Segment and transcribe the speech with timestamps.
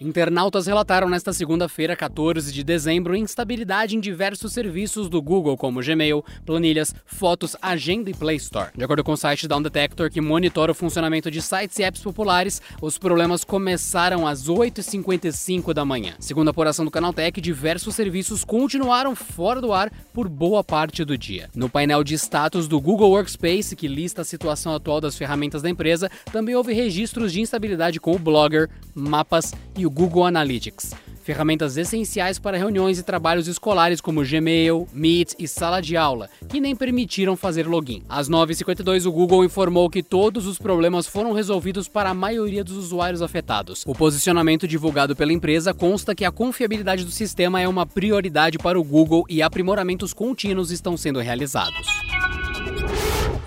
[0.00, 6.24] Internautas relataram nesta segunda-feira, 14 de dezembro, instabilidade em diversos serviços do Google, como Gmail,
[6.46, 8.70] planilhas, fotos, agenda e Play Store.
[8.76, 12.00] De acordo com o site Down Detector, que monitora o funcionamento de sites e apps
[12.00, 16.14] populares, os problemas começaram às 8h55 da manhã.
[16.20, 21.18] Segundo a apuração do Canaltech, diversos serviços continuaram fora do ar por boa parte do
[21.18, 21.50] dia.
[21.56, 25.68] No painel de status do Google Workspace, que lista a situação atual das ferramentas da
[25.68, 30.94] empresa, também houve registros de instabilidade com o Blogger, Mapas e o Google Analytics.
[31.22, 36.60] Ferramentas essenciais para reuniões e trabalhos escolares como Gmail, Meet e sala de aula, que
[36.60, 38.02] nem permitiram fazer login.
[38.06, 42.76] Às 9h52, o Google informou que todos os problemas foram resolvidos para a maioria dos
[42.76, 43.82] usuários afetados.
[43.86, 48.78] O posicionamento divulgado pela empresa consta que a confiabilidade do sistema é uma prioridade para
[48.78, 52.07] o Google e aprimoramentos contínuos estão sendo realizados.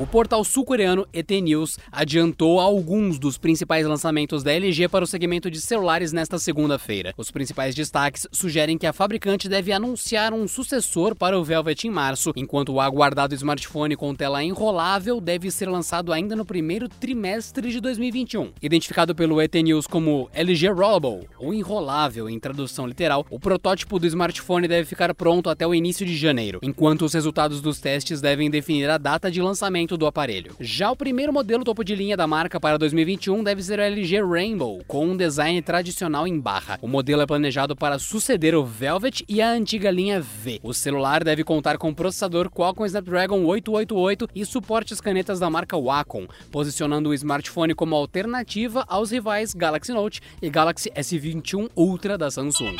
[0.00, 5.50] O portal sul-coreano ET News adiantou alguns dos principais lançamentos da LG para o segmento
[5.50, 7.12] de celulares nesta segunda-feira.
[7.18, 11.90] Os principais destaques sugerem que a fabricante deve anunciar um sucessor para o Velvet em
[11.90, 17.70] março, enquanto o aguardado smartphone com tela enrolável deve ser lançado ainda no primeiro trimestre
[17.70, 18.52] de 2021.
[18.62, 24.06] Identificado pelo ET News como LG Rollable, ou enrolável em tradução literal, o protótipo do
[24.06, 28.48] smartphone deve ficar pronto até o início de janeiro, enquanto os resultados dos testes devem
[28.48, 30.54] definir a data de lançamento do aparelho.
[30.60, 34.22] Já o primeiro modelo topo de linha da marca para 2021 deve ser o LG
[34.22, 36.78] Rainbow, com um design tradicional em barra.
[36.82, 40.60] O modelo é planejado para suceder o Velvet e a antiga linha V.
[40.62, 46.26] O celular deve contar com processador Qualcomm Snapdragon 888 e suportes canetas da marca Wacom,
[46.50, 52.76] posicionando o smartphone como alternativa aos rivais Galaxy Note e Galaxy S21 Ultra da Samsung.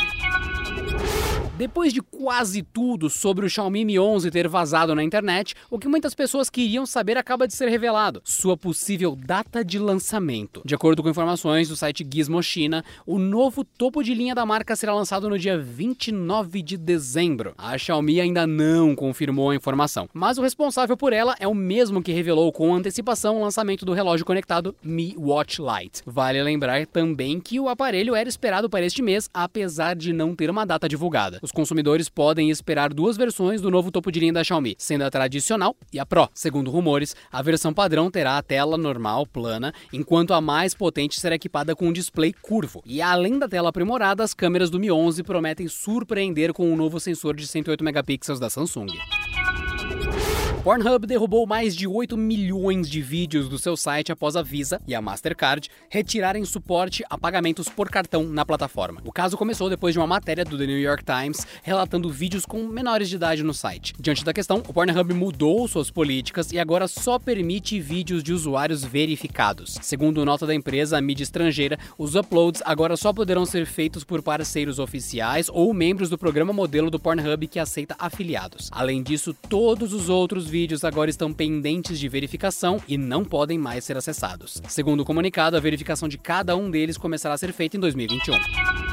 [1.60, 5.88] Depois de quase tudo sobre o Xiaomi Mi 11 ter vazado na internet, o que
[5.88, 10.62] muitas pessoas queriam saber acaba de ser revelado: sua possível data de lançamento.
[10.64, 14.74] De acordo com informações do site Gizmo China, o novo topo de linha da marca
[14.74, 17.52] será lançado no dia 29 de dezembro.
[17.58, 22.02] A Xiaomi ainda não confirmou a informação, mas o responsável por ela é o mesmo
[22.02, 26.00] que revelou com antecipação o lançamento do relógio conectado Mi Watch Lite.
[26.06, 30.48] Vale lembrar também que o aparelho era esperado para este mês, apesar de não ter
[30.48, 34.44] uma data divulgada os consumidores podem esperar duas versões do novo topo de linha da
[34.44, 36.28] Xiaomi, sendo a tradicional e a Pro.
[36.32, 41.34] Segundo rumores, a versão padrão terá a tela normal, plana, enquanto a mais potente será
[41.34, 42.80] equipada com um display curvo.
[42.86, 47.00] E além da tela aprimorada, as câmeras do Mi 11 prometem surpreender com um novo
[47.00, 48.86] sensor de 108 megapixels da Samsung.
[50.62, 54.94] Pornhub derrubou mais de 8 milhões de vídeos do seu site após a Visa e
[54.94, 59.00] a Mastercard retirarem suporte a pagamentos por cartão na plataforma.
[59.06, 62.62] O caso começou depois de uma matéria do The New York Times relatando vídeos com
[62.64, 63.94] menores de idade no site.
[63.98, 68.84] Diante da questão, o Pornhub mudou suas políticas e agora só permite vídeos de usuários
[68.84, 69.78] verificados.
[69.80, 74.20] Segundo nota da empresa, a mídia estrangeira, os uploads agora só poderão ser feitos por
[74.20, 78.68] parceiros oficiais ou membros do programa modelo do Pornhub que aceita afiliados.
[78.70, 83.84] Além disso, todos os outros vídeos agora estão pendentes de verificação e não podem mais
[83.84, 84.60] ser acessados.
[84.68, 88.89] Segundo o comunicado, a verificação de cada um deles começará a ser feita em 2021.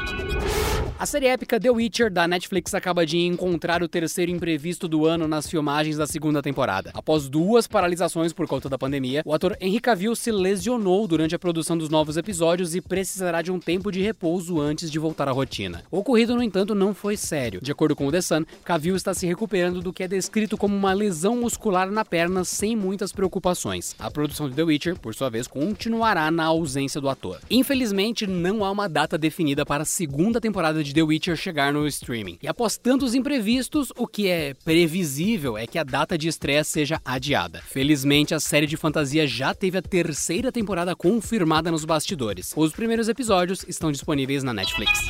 [1.00, 5.28] A série épica The Witcher da Netflix acaba de encontrar o terceiro imprevisto do ano
[5.28, 6.90] nas filmagens da segunda temporada.
[6.92, 11.38] Após duas paralisações por conta da pandemia, o ator Henry Cavill se lesionou durante a
[11.38, 15.30] produção dos novos episódios e precisará de um tempo de repouso antes de voltar à
[15.30, 15.84] rotina.
[15.88, 17.60] O ocorrido, no entanto, não foi sério.
[17.62, 20.74] De acordo com o The Sun, Cavill está se recuperando do que é descrito como
[20.76, 23.94] uma lesão muscular na perna sem muitas preocupações.
[24.00, 27.38] A produção de The Witcher, por sua vez, continuará na ausência do ator.
[27.48, 31.72] Infelizmente, não há uma data definida para a segunda temporada de de The Witcher chegar
[31.72, 32.38] no streaming.
[32.42, 37.00] E após tantos imprevistos, o que é previsível é que a data de estreia seja
[37.04, 37.60] adiada.
[37.66, 42.52] Felizmente, a série de fantasia já teve a terceira temporada confirmada nos bastidores.
[42.56, 45.00] Os primeiros episódios estão disponíveis na Netflix.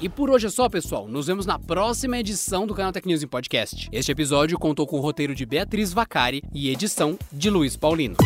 [0.00, 1.08] E por hoje é só, pessoal.
[1.08, 3.88] Nos vemos na próxima edição do canal Tech News em Podcast.
[3.90, 8.16] Este episódio contou com o roteiro de Beatriz Vacari e edição de Luiz Paulino.